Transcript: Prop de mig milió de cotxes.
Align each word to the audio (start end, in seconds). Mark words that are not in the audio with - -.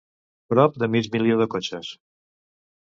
Prop 0.53 0.79
de 0.85 0.89
mig 0.95 1.11
milió 1.17 1.37
de 1.43 1.49
cotxes. 1.55 1.95